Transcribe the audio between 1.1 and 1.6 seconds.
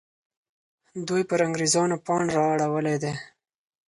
پر